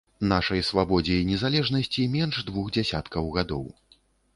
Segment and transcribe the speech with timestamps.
[0.29, 3.65] Нашай свабодзе і незалежнасці менш двух дзесяткаў гадоў.